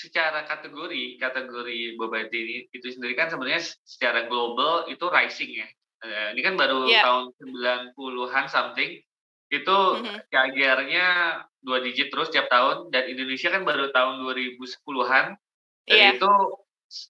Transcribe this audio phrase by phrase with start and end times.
[0.00, 5.68] secara kategori kategori boba tea itu sendiri kan sebenarnya secara global itu rising ya.
[6.00, 7.04] Uh, ini kan baru yeah.
[7.04, 7.36] tahun
[7.92, 8.96] 90-an something
[9.52, 10.18] itu mm-hmm.
[10.32, 11.06] KGR-nya
[11.60, 15.36] dua digit terus tiap tahun dan Indonesia kan baru tahun 2010-an
[15.84, 16.16] dan yeah.
[16.16, 16.30] itu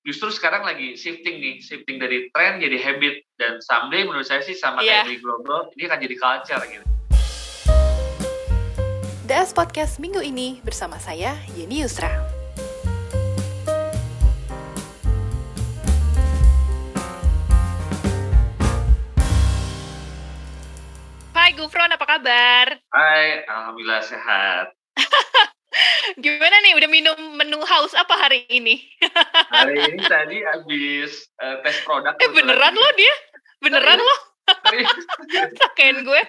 [0.02, 4.58] justru sekarang lagi shifting nih shifting dari tren jadi habit dan someday menurut saya sih
[4.58, 5.06] sama yeah.
[5.06, 6.86] kayak di global ini akan jadi culture gitu.
[9.30, 12.29] DS Podcast minggu ini bersama saya Yeni Yusra.
[23.70, 24.66] Alhamdulillah sehat.
[26.26, 28.82] Gimana nih, udah minum menu house apa hari ini?
[29.54, 32.18] hari ini tadi habis uh, tes produk.
[32.18, 33.14] Eh beneran lo dia?
[33.62, 34.16] Beneran lo?
[35.62, 36.22] Sakain gue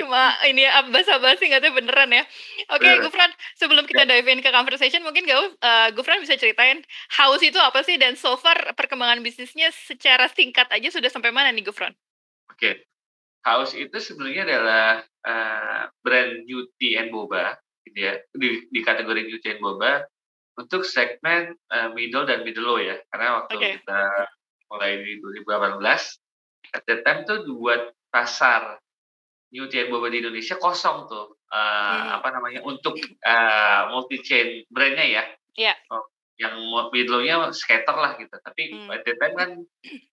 [0.00, 2.24] cuma ini ya basa-basi nggak tahu beneran ya.
[2.72, 3.28] Oke, okay, Gufran,
[3.60, 4.16] sebelum kita ya.
[4.16, 6.80] dive in ke conversation, mungkin gak uh, Gufran bisa ceritain
[7.12, 11.52] house itu apa sih dan so far perkembangan bisnisnya secara singkat aja sudah sampai mana
[11.52, 11.92] nih Gufran?
[12.48, 12.74] Oke, okay.
[13.40, 14.86] House itu sebenarnya adalah
[15.24, 17.56] uh, brand beauty and boba,
[17.88, 20.04] gitu ya, di, di kategori beauty and boba
[20.60, 23.72] untuk segmen uh, middle dan middle low ya, karena waktu okay.
[23.80, 24.02] kita
[24.68, 28.76] mulai di 2018, at that time tuh buat pasar
[29.48, 32.16] beauty and boba di Indonesia kosong tuh, uh, hmm.
[32.20, 35.24] apa namanya untuk uh, multi chain brandnya ya.
[35.56, 35.76] Yeah.
[36.40, 36.56] Yang
[36.96, 38.32] middle-nya skater lah gitu.
[38.32, 38.88] Tapi hmm.
[38.88, 39.50] at the time kan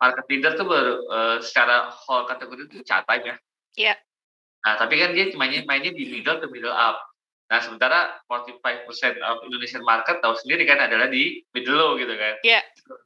[0.03, 3.35] market leader tuh baru uh, secara whole kategori itu catat ya.
[3.79, 3.95] Iya.
[3.95, 3.97] Yeah.
[4.67, 6.99] Nah, tapi kan dia mainnya mainnya di middle to middle up.
[7.47, 12.35] Nah, sementara 45% of Indonesian market tahu sendiri kan adalah di middle low gitu kan.
[12.43, 12.59] Iya.
[12.59, 12.63] Yeah.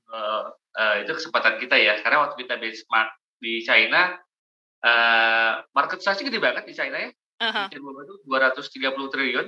[0.10, 0.44] Uh,
[0.82, 2.02] uh, itu kesempatan kita ya.
[2.02, 4.18] Karena waktu kita benchmark di China,
[4.82, 7.14] uh, market size gede banget di China ya.
[7.42, 7.66] Uh -huh.
[7.70, 9.48] Itu 230 triliun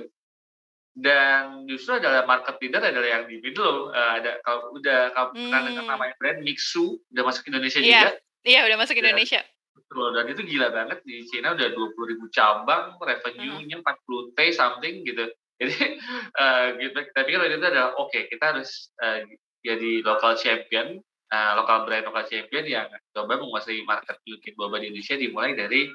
[0.94, 5.50] dan justru adalah market leader adalah yang di middle uh, ada kalau udah kalau hmm.
[5.50, 7.90] pernah dengar namanya brand Mixu udah masuk Indonesia yeah.
[7.90, 8.10] juga.
[8.46, 9.40] Iya yeah, udah masuk Indonesia.
[9.74, 10.08] Betul.
[10.14, 10.98] Dan itu gila banget.
[11.02, 15.26] Di China udah dua puluh ribu cabang revenue-nya empat puluh t something gitu.
[15.58, 15.98] Jadi
[16.38, 16.98] uh, gitu.
[17.10, 19.22] Tapi kalau itu adalah oke okay, kita harus uh,
[19.64, 21.00] jadi local champion
[21.32, 25.88] uh, local brand local champion yang coba menguasai market beauty boba di Indonesia dimulai dari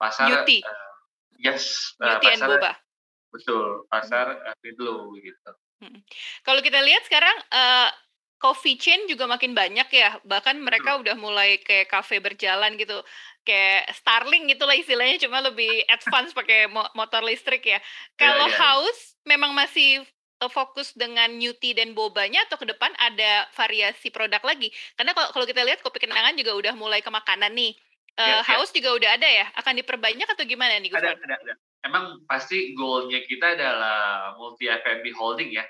[0.00, 0.64] pasar beauty.
[0.64, 0.94] Uh,
[1.42, 2.72] yes uh, beauty pasar and boba
[3.30, 4.58] Betul, pasar hmm.
[4.66, 4.92] gitu
[5.22, 5.50] gitu.
[5.80, 6.00] Hmm.
[6.44, 7.88] Kalau kita lihat sekarang uh,
[8.40, 10.16] coffee chain juga makin banyak ya.
[10.24, 13.00] Bahkan mereka udah mulai kayak cafe berjalan gitu.
[13.44, 17.78] Kayak Starling gitu lah istilahnya cuma lebih advance pakai motor listrik ya.
[17.78, 17.80] Iya,
[18.16, 18.60] Kalau yeah, yeah.
[18.60, 20.04] house memang masih
[20.40, 24.72] eh, fokus dengan new tea dan bobanya atau ke depan ada variasi produk lagi?
[24.96, 27.76] Karena kalau kalau kita lihat kopi kenangan juga udah mulai ke makanan nih.
[28.18, 28.76] Uh, yeah, house yeah.
[28.82, 29.46] juga udah ada ya?
[29.56, 30.92] Akan diperbanyak atau gimana nih?
[30.92, 31.54] Ada, ada, ada
[31.84, 35.64] emang pasti goalnya kita adalah multi F&B holding ya.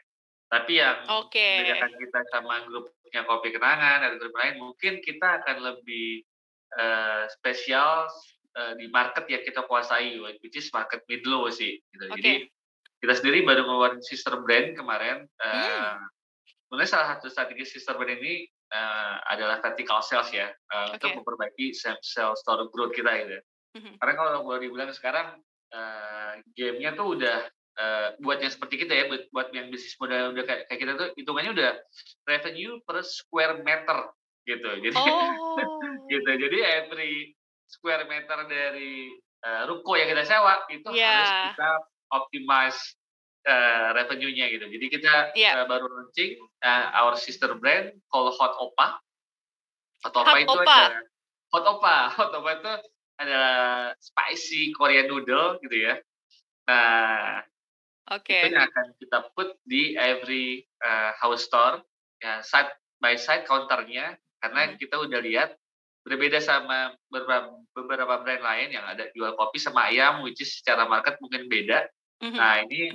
[0.51, 1.63] Tapi yang okay.
[1.63, 6.27] membedakan kita sama grupnya Kopi Kenangan atau grup lain, mungkin kita akan lebih
[6.75, 8.11] uh, spesial
[8.59, 11.79] uh, di market yang kita kuasai, which is market mid low sih.
[11.95, 12.05] Gitu.
[12.11, 12.15] Okay.
[12.19, 12.33] Jadi
[13.01, 15.31] kita sendiri baru ngeluarin sister brand kemarin.
[15.39, 15.95] Uh, hmm.
[16.67, 20.99] Sebenarnya salah satu strategi sister brand ini uh, adalah vertical sales ya, uh, okay.
[20.99, 23.39] untuk memperbaiki sales store growth kita gitu.
[23.71, 23.95] Mm -hmm.
[24.03, 25.39] Karena kalau boleh dibilang sekarang
[25.75, 27.39] uh, gamenya tuh udah
[27.79, 30.93] uh, buat yang seperti kita ya, buat, buat yang bisnis modal udah kayak, kayak kita
[30.99, 31.73] tuh hitungannya udah
[32.27, 33.99] revenue per square meter
[34.49, 34.71] gitu.
[34.85, 35.57] Jadi oh.
[36.11, 36.31] gitu.
[36.31, 37.15] Jadi every
[37.71, 39.15] square meter dari
[39.47, 41.07] uh, ruko yang kita sewa itu yeah.
[41.07, 41.71] harus kita
[42.11, 42.81] optimize
[43.47, 44.67] uh, revenue-nya gitu.
[44.67, 45.63] Jadi kita yeah.
[45.63, 48.99] uh, baru launching uh, our sister brand called Hot Opa.
[50.05, 50.79] Hot Opa Hot itu Opa.
[50.91, 51.01] ada
[51.55, 51.97] Hot Opa.
[52.19, 52.73] Hot Opa itu
[53.21, 53.43] ada
[54.01, 55.95] spicy Korean noodle gitu ya.
[56.65, 57.45] Nah,
[58.09, 58.49] okay.
[58.49, 61.85] itu yang akan kita put di every uh, house store
[62.21, 64.77] ya side by side counternya karena hmm.
[64.81, 65.51] kita udah lihat
[66.01, 70.89] berbeda sama beberapa beberapa brand lain yang ada jual kopi sama ayam which is secara
[70.89, 71.85] market mungkin beda.
[72.21, 72.37] Mm-hmm.
[72.41, 72.93] Nah, ini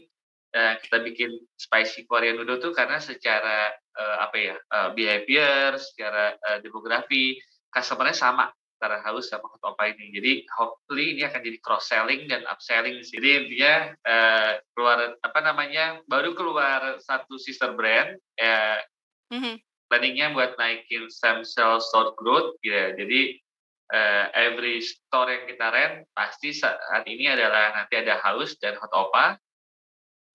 [0.58, 6.34] uh, kita bikin spicy Korean noodle tuh karena secara uh, apa ya uh, behavior, secara
[6.38, 7.38] uh, demografi
[7.70, 10.12] customernya sama antara haus sama hot opa ini.
[10.12, 13.00] Jadi hopefully ini akan jadi cross selling dan upselling.
[13.02, 18.20] Jadi intinya uh, keluar apa namanya baru keluar satu sister brand.
[18.36, 18.80] Uh,
[19.32, 19.56] mm-hmm.
[19.88, 22.60] Planningnya buat naikin stem cell store growth.
[22.62, 22.92] Ya.
[22.94, 23.40] Jadi
[23.96, 28.92] uh, every store yang kita rent pasti saat ini adalah nanti ada haus dan hot
[28.92, 29.40] opa.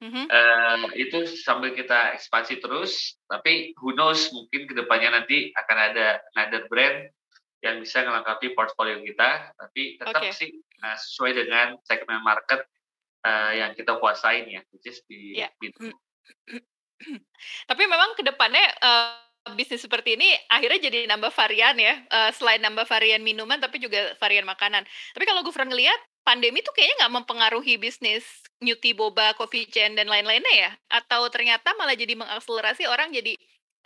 [0.00, 0.26] Mm-hmm.
[0.32, 6.24] Uh, itu sambil kita ekspansi terus, tapi who knows mungkin ke depannya nanti akan ada
[6.32, 7.12] another brand
[7.60, 10.32] yang bisa melengkapi portfolio kita, tapi tetap okay.
[10.32, 12.64] sih uh, sesuai dengan segmen market
[13.24, 15.52] uh, yang kita kuasain ya, which is di yeah.
[15.60, 15.92] Gitu.
[17.68, 22.60] Tapi memang ke depannya, uh, bisnis seperti ini akhirnya jadi nambah varian ya, uh, selain
[22.60, 24.84] nambah varian minuman tapi juga varian makanan.
[25.16, 28.24] Tapi kalau Gufron ngelihat, pandemi tuh kayaknya nggak mempengaruhi bisnis
[28.60, 30.70] Newty, Boba, Coffee Chain, dan lain-lainnya ya?
[30.92, 33.36] Atau ternyata malah jadi mengakselerasi orang jadi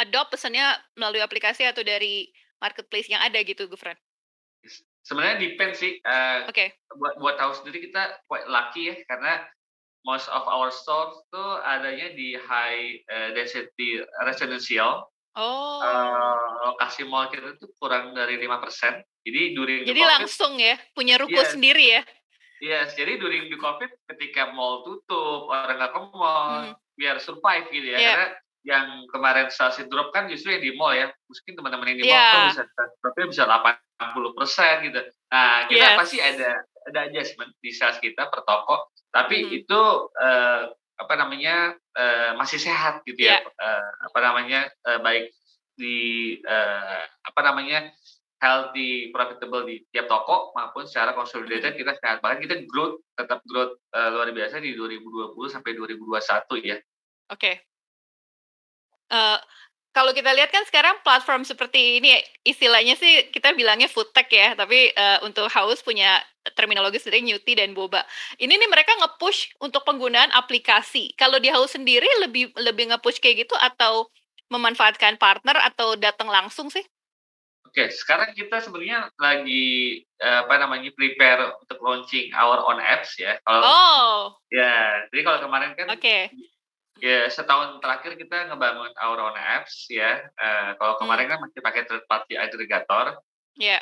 [0.03, 2.27] adopt pesannya melalui aplikasi atau dari
[2.65, 3.97] marketplace yang ada gitu, Gufron?
[5.05, 6.73] Sebenarnya depend sih, uh, Oke.
[6.97, 9.45] buat buat tahu sendiri kita quite lucky ya, karena
[10.09, 15.05] most of our stores tuh adanya di high, uh, density residential.
[15.37, 15.83] Oh.
[15.85, 19.05] Uh, lokasi mall kita tuh kurang dari 5%.
[19.27, 21.53] Jadi during Jadi COVID langsung ya, punya ruko Yes.
[21.53, 22.03] sendiri ya?
[22.63, 26.73] Yes, jadi during the COVID ketika mall tutup, orang nggak ke mall, Mhm.
[26.97, 27.99] biar survive gitu ya.
[27.99, 28.09] Iya.
[28.15, 28.29] Karena
[28.65, 31.13] yang kemarin sales drop kan justru yang di mall ya.
[31.29, 32.33] Mungkin teman-teman yang di mall Iya.
[32.33, 32.63] tuh bisa
[32.99, 35.01] dropnya bisa 80% gitu.
[35.29, 35.99] Nah, kita Yes.
[36.01, 36.51] pasti ada
[36.85, 39.51] ada adjustment di sales kita per toko, tapi Mhm.
[39.57, 39.81] itu
[40.21, 40.63] eh,
[40.95, 43.41] apa namanya eh, masih sehat gitu ya.
[43.41, 43.49] Iya.
[43.49, 45.25] Eh, apa namanya eh, baik
[45.77, 45.97] di
[46.39, 47.89] eh, apa namanya
[48.39, 52.45] healthy, profitable di tiap toko maupun secara consolidated kita sehat banget.
[52.45, 56.77] Kita growth tetap growth eh, luar biasa di 2020 sampai 2021 ya.
[57.33, 57.65] Oke.
[59.11, 59.39] Eh,
[59.95, 64.59] kalau kita lihat kan sekarang platform seperti ini istilahnya sih kita bilangnya food tech ya,
[64.59, 66.19] tapi eh, untuk Haus punya
[66.59, 68.05] terminologi sendiri Newty dan Boba.
[68.37, 71.15] Ini nih mereka nge-push untuk penggunaan aplikasi.
[71.17, 74.11] Kalau di Haus sendiri lebih lebih nge-push kayak gitu atau
[74.53, 76.85] memanfaatkan partner atau datang langsung sih?
[77.65, 83.41] Oke, sekarang kita sebenarnya lagi eh, apa namanya prepare untuk launching our own apps ya.
[83.43, 84.19] Kalau Oh,
[84.53, 86.19] ya, jadi kalau kemarin kan oke.
[87.03, 90.23] Ya setahun terakhir kita ngebangun our own apps ya.
[90.23, 93.19] Eh, kalau kemarin kan masih pakai third party aggregator.
[93.55, 93.79] Ya,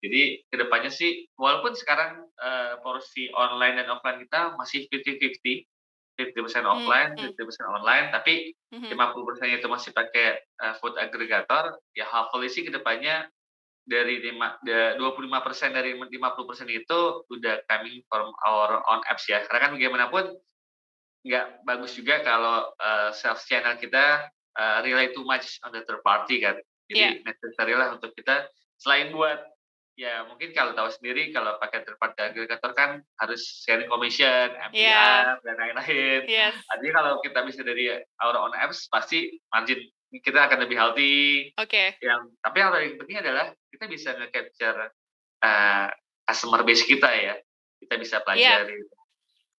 [0.00, 5.68] Jadi ke depannya sih, walaupun sekarang eh, porsi online dan offline kita masih 50-50,
[6.16, 7.36] 50% offline, hmm.
[7.36, 8.96] 50% online, tapi mhm.
[8.96, 13.28] 50% itu masih pakai eh, food aggregator, ya hopefully sih ke depannya
[13.86, 17.00] dari lima, da- 25% dari 50% itu
[17.30, 19.44] udah coming from our own apps ya.
[19.46, 20.24] Karena kan bagaimanapun
[21.26, 26.00] nggak bagus juga kalau eh, sales channel kita eh, rely too much on the third
[26.06, 26.54] party kan.
[26.86, 28.46] Jadi necessary lah untuk kita
[28.78, 29.42] selain buat
[29.96, 35.42] ya mungkin kalau tahu sendiri kalau pakai third party aggregator kan harus sharing commission, MPR
[35.42, 36.20] dan lain-lain.
[36.30, 37.90] yes, Artinya kalau kita bisa dari
[38.22, 39.82] our own apps pasti margin
[40.14, 41.50] kita akan lebih healthy.
[41.58, 41.98] oke.
[41.98, 44.78] Yang tapi yang paling penting adalah kita bisa nge-capture
[45.42, 45.88] uh,
[46.22, 47.34] customer base kita ya.
[47.82, 48.78] Kita bisa pelajari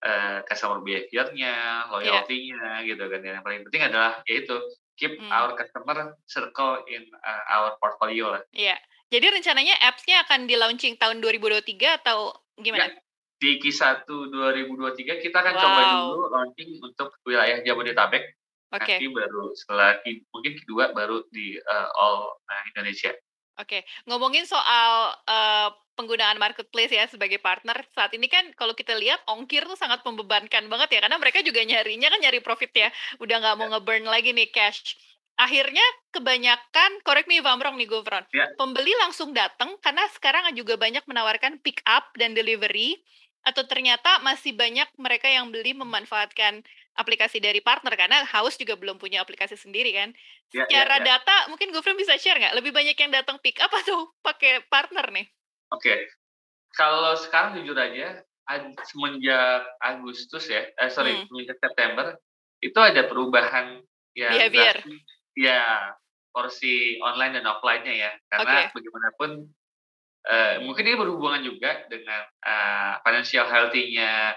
[0.03, 3.21] uh, customer behavior-nya, loyalty-nya gitu kan.
[3.21, 4.55] Yang paling penting adalah yaitu
[4.97, 5.29] keep Hmm.
[5.29, 8.43] our customer circle in uh, our portfolio lah.
[8.51, 8.77] Iya.
[9.07, 12.91] Jadi rencananya apps-nya akan di launching tahun 2023 atau gimana?
[12.91, 12.99] Ya,
[13.37, 15.61] di Q1 2023 kita akan Wow.
[15.63, 18.35] coba dulu launching untuk wilayah Jabodetabek.
[18.73, 18.99] Oke.
[18.99, 19.95] Nanti baru setelah
[20.35, 22.35] mungkin kedua baru di uh, all
[22.73, 23.15] Indonesia.
[23.57, 29.17] Oke, ngomongin soal eh, penggunaan marketplace ya sebagai partner saat ini kan kalau kita lihat
[29.25, 33.35] ongkir tuh sangat membebankan banget ya karena mereka juga nyarinya kan nyari profit ya, udah
[33.41, 34.93] nggak mau nge-burn lagi nih cash.
[35.37, 38.49] Akhirnya kebanyakan, correct me if I'm wrong nih Gufron, Ya.
[38.57, 42.97] pembeli langsung datang karena sekarang juga banyak menawarkan pick up dan delivery
[43.47, 46.59] atau ternyata masih banyak mereka yang beli memanfaatkan
[46.99, 50.11] aplikasi dari partner karena House juga belum punya aplikasi sendiri kan.
[50.51, 51.15] Ya, ya, Secara ya.
[51.15, 52.59] data mungkin Gufron bisa share nggak?
[52.59, 55.31] Lebih banyak yang datang pick up atau pakai partner nih?
[55.71, 55.95] Oke,
[56.75, 58.19] kalau sekarang jujur aja
[58.87, 61.27] semenjak Agustus ya, eh, sorry Hmm.
[61.31, 62.15] semenjak September
[62.59, 63.79] itu ada perubahan
[64.17, 64.75] yang Behavior.
[64.83, 64.99] drastis.
[65.37, 65.93] ya
[66.33, 69.29] porsi online dan offline-nya ya, karena bagaimanapun
[70.27, 74.35] eh, mungkin ini berhubungan juga dengan eh, financial healthy-nya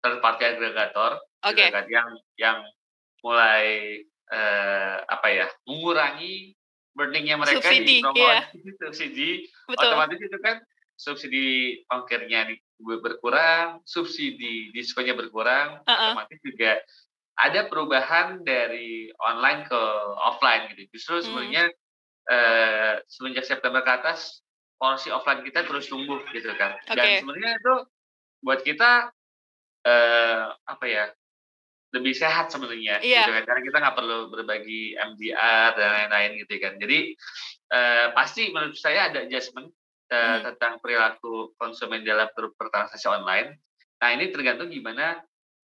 [0.00, 1.66] third party aggregator gitu Oke.
[1.72, 2.58] kan, yang yang
[3.24, 4.00] mulai
[4.32, 6.56] eh, apa ya mengurangi
[6.96, 9.30] burning-nya mereka Subsidi, di promosi subsidi
[9.68, 9.84] Betul.
[9.88, 10.56] otomatis itu kan
[11.00, 11.48] subsidi
[11.88, 12.52] ongkirnya
[13.00, 16.12] berkurang, subsidi diskonnya berkurang, Uh-uh.
[16.12, 16.80] otomatis juga
[17.40, 19.80] ada perubahan dari online ke
[20.20, 20.92] offline gitu.
[20.92, 21.24] Justru Hmm.
[21.24, 21.64] sebenarnya
[22.30, 24.44] eh, semenjak September ke atas
[24.80, 26.80] porsi offline kita terus tumbuh gitu kan.
[26.88, 26.96] Oke.
[26.96, 27.74] Dan sebenarnya itu
[28.40, 29.12] buat kita
[29.84, 31.12] eh, apa ya
[31.90, 33.26] lebih sehat sebenarnya Iya.
[33.26, 36.98] gitu kan karena kita nggak perlu berbagi MDR dan lain-lain gitu kan jadi
[37.70, 39.68] eh, pasti menurut saya ada adjustment
[40.08, 40.42] eh, Hmm.
[40.54, 43.58] tentang perilaku konsumen dalam ber- bertransaksi online
[43.98, 45.18] nah ini tergantung gimana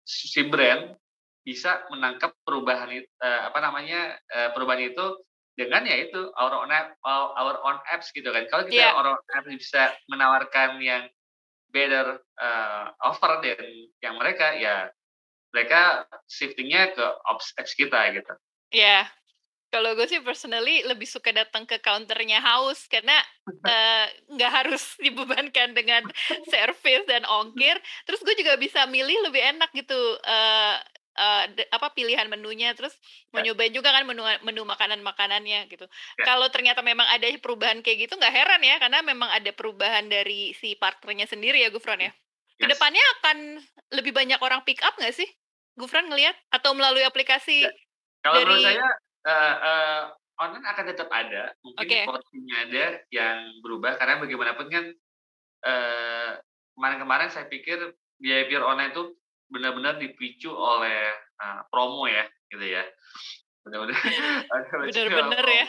[0.08, 0.96] si brand
[1.44, 3.04] bisa menangkap perubahan eh,
[3.44, 5.06] apa namanya eh, perubahan itu
[5.54, 8.98] dengan ya itu our own app, our own apps gitu kan kalau kita Iya.
[8.98, 11.06] our own apps bisa menawarkan yang
[11.74, 14.90] better uh, offer dari yang mereka ya
[15.54, 18.34] mereka shiftingnya ke ops apps kita gitu.
[18.74, 19.06] Iya.
[19.06, 19.06] Yeah.
[19.74, 23.18] Kalau gue sih personally lebih suka datang ke counternya house karena
[23.74, 26.06] eh, nggak uh, harus dibebankan dengan
[26.54, 27.78] service dan ongkir.
[28.06, 30.78] Terus gue juga bisa milih lebih enak gitu uh,
[31.24, 32.76] uh, apa pilihan menunya.
[32.76, 32.92] Terus
[33.32, 33.40] ya.
[33.40, 35.88] nyobain juga kan menu menu makanan makanannya gitu.
[36.20, 36.24] Ya.
[36.28, 40.52] Kalau ternyata memang ada perubahan kayak gitu nggak heran ya karena memang ada perubahan dari
[40.60, 42.12] si partnernya sendiri ya Gufron ya.
[42.60, 42.60] Yes.
[42.60, 43.38] Ke depannya akan
[43.96, 45.30] lebih banyak orang pick up nggak sih?
[45.80, 47.66] Gufron ngelihat atau melalui aplikasi?
[47.66, 47.72] Ya.
[48.24, 48.46] Kalau dari...
[48.46, 48.88] menurut saya
[49.28, 50.02] uh, uh,
[50.44, 52.04] online akan tetap ada, mungkin okay.
[52.06, 54.86] porsinya ada yang berubah karena bagaimanapun kan
[55.66, 56.32] uh,
[56.78, 57.78] kemarin-kemarin saya pikir
[58.18, 59.14] behavior online itu
[59.54, 62.84] benar-benar dipicu oleh uh, promo ya, gitu ya.
[63.64, 63.96] Benar-benar
[64.90, 65.66] benar-benar ya.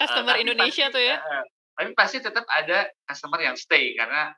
[0.00, 1.16] Customer uh, Indonesia pasti, tuh ya.
[1.20, 1.44] Uh,
[1.76, 4.32] tapi pasti tetap ada customer yang stay karena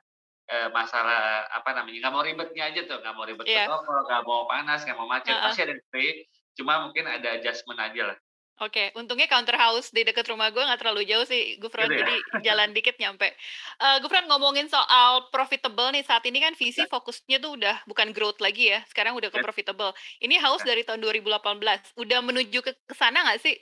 [0.51, 3.71] uh, masalah apa namanya nggak mau ribetnya aja tuh nggak mau ribet yeah.
[3.71, 5.45] toko nggak mau panas nggak mau macet uh -uh.
[5.47, 6.27] pasti ada yang stay
[6.59, 8.17] cuma mungkin ada adjustment aja lah
[8.59, 11.87] Oke, untungnya counter house di dekat rumah gue nggak terlalu jauh sih, Gufron.
[11.87, 12.03] Gitu ya?
[12.03, 13.31] Jadi jalan dikit nyampe.
[13.79, 16.91] Uh, Gufron ngomongin soal profitable nih saat ini kan visi ya.
[16.91, 19.43] fokusnya tuh udah bukan growth lagi ya, sekarang udah ke ya.
[19.47, 19.95] profitable.
[20.19, 20.75] Ini house ya.
[20.75, 23.55] dari tahun 2018, udah menuju ke sana nggak sih?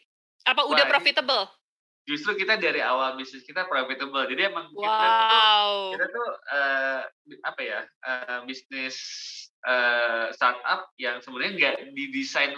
[0.49, 1.45] Apa Wah, udah profitable?
[2.09, 4.81] Justru kita dari awal bisnis kita profitable, jadi emang wow.
[4.81, 7.01] kita tuh, kita tuh uh,
[7.45, 8.95] apa ya uh, bisnis
[9.67, 12.55] uh, startup yang sebenarnya nggak didesain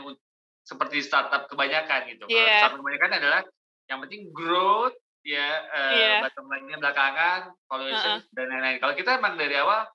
[0.69, 2.29] seperti startup kebanyakan gitu.
[2.29, 2.37] Yeah.
[2.37, 2.59] Kalau iya.
[2.61, 3.41] startup kebanyakan adalah
[3.89, 6.19] yang penting growth ya uh, yeah.
[6.21, 8.33] bottom line-nya belakangan, valuation uh -uh.
[8.37, 8.77] dan lain-lain.
[8.77, 9.89] Kalau kita emang dari awal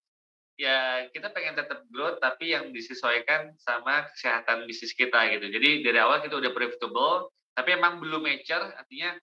[0.54, 5.47] ya kita pengen tetap growth tapi yang disesuaikan sama kesehatan bisnis kita gitu.
[5.47, 9.14] Jadi dari awal kita udah profitable tapi emang belum mature artinya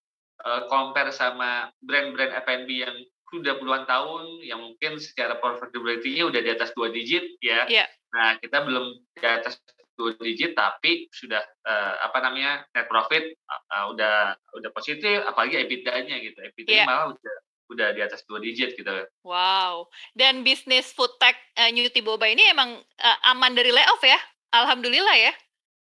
[0.48, 2.96] uh, compare sama brand-brand F&B yang
[3.32, 7.64] sudah puluhan tahun yang mungkin secara profitability-nya udah di atas dua digit ya.
[7.72, 7.88] Yeah.
[8.12, 9.56] Nah, kita belum di atas
[10.00, 16.18] dua digit tapi sudah uh, apa namanya net profit uh, udah udah positif apalagi EBITDA-nya
[16.24, 16.88] gitu EBITDA yeah.
[16.88, 17.36] malah udah
[17.72, 18.92] udah di atas dua digit gitu.
[19.24, 19.88] Wow.
[20.12, 24.20] Dan bisnis food tech uh, New Boba ini emang uh, aman dari layoff ya?
[24.52, 25.34] Alhamdulillah ya.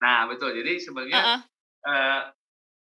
[0.02, 0.58] Nah betul.
[0.58, 1.40] Jadi sebenarnya uh -uh.
[1.86, 2.20] uh,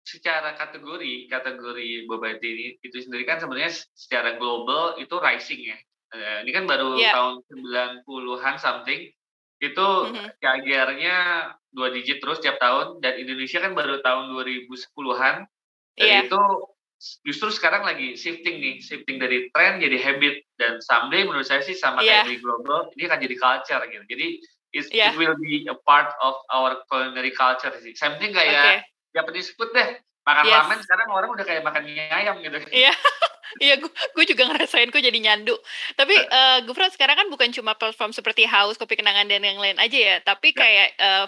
[0.05, 5.79] secara kategori kategori boba ini itu sendiri kan sebenarnya secara global itu rising ya.
[6.15, 7.13] Uh, ini kan baru yeah.
[7.13, 7.45] tahun
[8.07, 9.13] 90-an something
[9.73, 10.29] itu mm-hmm.
[10.43, 11.17] KGR-nya
[11.75, 15.37] dua digit terus tiap tahun dan Indonesia kan baru tahun 2010-an
[15.99, 16.23] dan yeah.
[16.27, 16.41] itu
[17.27, 21.77] justru sekarang lagi shifting nih shifting dari tren jadi habit dan someday menurut saya sih
[21.77, 22.23] sama yeah.
[22.23, 24.27] kayak di global ini akan jadi culture gitu jadi
[24.95, 25.11] yeah.
[25.13, 28.79] it will be a part of our culinary culture sih something kayak okay.
[29.13, 30.57] Japanese food deh makan yes.
[30.57, 32.93] ramen sekarang orang udah kayak makan mie ayam gitu iya.
[33.63, 35.55] Iya, gue gue juga ngerasain gue jadi nyandu.
[35.95, 39.79] Tapi uh, Gufron sekarang kan bukan cuma platform seperti House, Kopi Kenangan dan yang lain
[39.79, 40.59] aja ya, tapi ya.
[40.59, 41.27] kayak uh,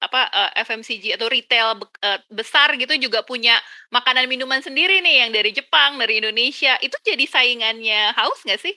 [0.00, 3.60] apa uh, FMCG atau retail uh, besar gitu juga punya
[3.92, 6.74] makanan minuman sendiri nih yang dari Jepang, dari Indonesia.
[6.80, 8.74] Itu jadi saingannya House nggak sih?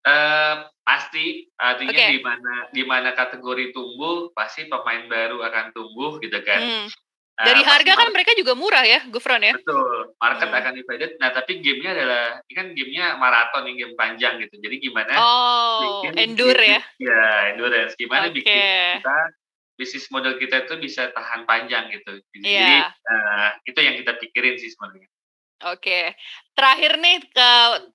[0.00, 2.16] Uh, pasti artinya okay.
[2.16, 6.60] di mana di mana kategori tumbuh pasti pemain baru akan tumbuh gitu kan.
[6.60, 6.88] Hmm.
[7.40, 9.56] Nah, Dari harga kan mereka juga murah ya, Gufron ya?
[9.56, 10.60] Betul, market hmm.
[10.60, 11.10] akan divided.
[11.16, 14.60] Nah, tapi gamenya adalah, ini kan gamenya maraton, ini game panjang gitu.
[14.60, 16.84] Jadi gimana oh, bikin endure ya?
[17.00, 17.96] Ya, endurance.
[17.96, 18.36] Gimana okay.
[18.36, 18.60] bikin
[19.00, 19.18] kita,
[19.80, 22.20] bisnis model kita itu bisa tahan panjang gitu.
[22.36, 22.92] Jadi yeah.
[23.08, 25.08] uh, itu yang kita pikirin sih sebenarnya.
[25.60, 26.04] Oke, okay.
[26.52, 27.50] terakhir nih ke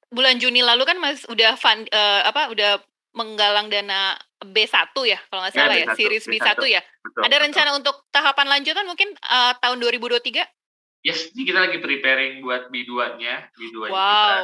[0.09, 2.81] bulan Juni lalu kan mas udah fund uh, apa udah
[3.15, 6.81] menggalang dana B1 ya kalau nggak ya, salah ya, ya series B1, B1 ya.
[6.83, 7.45] Betul, Ada betul.
[7.47, 10.43] rencana untuk tahapan lanjutan mungkin uh, tahun 2023?
[11.05, 13.93] Yes, ini kita lagi preparing buat B2-nya, B2 wow.
[13.93, 14.35] kita.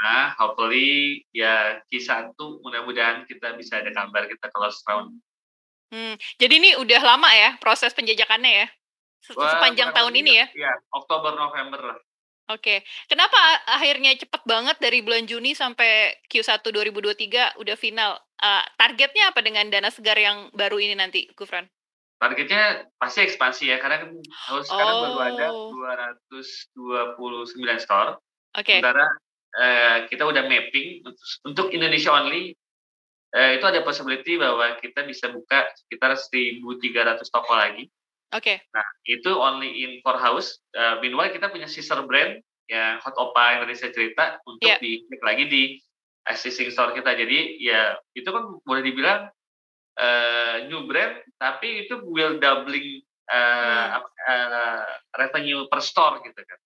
[0.00, 5.16] Nah, hopefully ya Q1 mudah-mudahan kita bisa ada kabar kita close round.
[5.90, 8.66] Hmm, jadi ini udah lama ya proses penjajakannya ya?
[9.20, 10.46] Sepanjang Wah, tahun ini ya?
[10.56, 11.98] Iya, Oktober November lah.
[12.50, 13.38] Oke, kenapa
[13.70, 18.18] akhirnya cepet banget dari bulan Juni sampai Q1 2023 udah final?
[18.42, 21.70] Uh, targetnya apa dengan dana segar yang baru ini nanti, Gufran?
[22.18, 24.10] Targetnya pasti ekspansi ya, karena kan
[24.50, 24.62] oh.
[24.66, 25.46] sekarang baru ada
[26.26, 28.18] 229 store.
[28.58, 28.66] Oke.
[28.66, 28.78] Okay.
[28.82, 29.06] Sementara
[29.54, 31.06] uh, kita udah mapping
[31.46, 32.58] untuk Indonesia only,
[33.30, 37.86] uh, itu ada possibility bahwa kita bisa buka sekitar 1.300 toko lagi.
[38.30, 38.62] Oke.
[38.62, 38.70] Okay.
[38.70, 40.62] Nah, itu only in for house.
[40.70, 42.38] Uh, meanwhile kita punya sister brand
[42.70, 44.78] yang Hot Opa yang tadi saya cerita untuk yeah.
[44.78, 45.62] di lagi di
[46.30, 47.18] existing store kita.
[47.18, 49.26] Jadi ya itu kan boleh dibilang
[49.98, 53.02] uh, new brand, tapi itu will doubling
[53.34, 54.06] uh, hmm.
[54.30, 54.86] uh,
[55.18, 56.58] revenue per store gitu kan.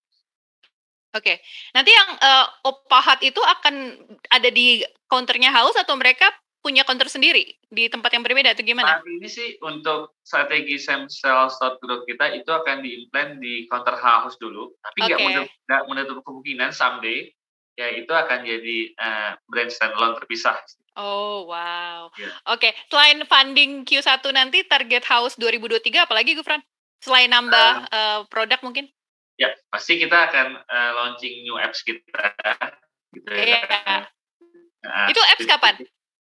[1.15, 1.37] Oke, okay.
[1.73, 4.03] nanti yang uh, Opahat itu akan
[4.35, 6.27] ada di counternya house atau mereka
[6.65, 8.97] punya counter sendiri di tempat yang berbeda atau gimana?
[8.97, 14.41] Saat ini sih untuk strategi Samsel Store Growth kita itu akan diimplement di counter house
[14.41, 15.27] dulu, tapi nggak Oke.
[15.29, 15.49] menutup,
[15.93, 17.29] menutup kemungkinan someday
[17.75, 20.57] ya itu akan jadi uh, brand standalone terpisah.
[20.95, 22.07] Oh, wow.
[22.15, 22.31] Iya.
[22.55, 26.63] Oke, selain funding Q1 nanti target house 2023 apalagi Gufran?
[27.03, 28.87] Selain nambah eh, produk mungkin?
[29.35, 32.31] Ya, pasti kita akan uh, launching new apps kita
[33.11, 33.43] gitu ya.
[33.43, 33.61] Iya.
[34.87, 35.75] Nah, Itu apps kapan?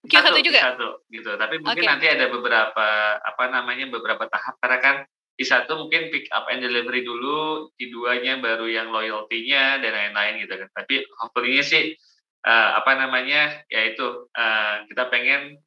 [0.07, 0.59] Q1 juga?
[0.73, 1.31] Q1 gitu.
[1.35, 1.91] Tapi mungkin Oke.
[1.91, 2.87] nanti ada beberapa
[3.21, 4.95] apa namanya beberapa tahap karena kan
[5.37, 10.69] Q1 mungkin pick up and delivery dulu, Q2-nya baru yang loyalty-nya dan lain-lain gitu kan.
[10.73, 11.93] Tapi hopefully sih
[12.41, 15.61] eh, apa namanya yaitu eh, kita pengen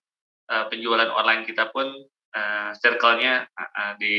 [0.50, 1.86] eh, penjualan online kita pun
[2.34, 4.12] eh, circle-nya eh, eh, di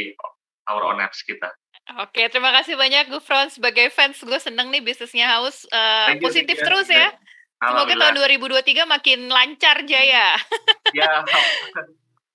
[0.72, 1.52] our own apps kita.
[2.00, 6.64] Oke, terima kasih banyak Gufron sebagai fans gue seneng nih bisnisnya Thank you, positif thank
[6.64, 6.68] you.
[6.72, 7.12] terus ya.
[7.62, 8.58] Semoga tahun Alhamdulillah.
[8.90, 10.34] 2023 makin lancar jaya.
[10.92, 11.24] Ya,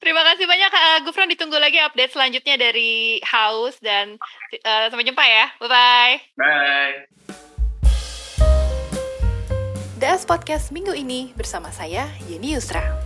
[0.00, 4.16] Terima kasih banyak eh, Gufron ditunggu lagi update selanjutnya dari House dan
[4.48, 5.52] eh, sampai jumpa ya.
[5.60, 6.14] Bye bye.
[6.40, 6.94] bye.
[10.00, 13.05] DS Podcast minggu ini bersama saya Yeni Yusra.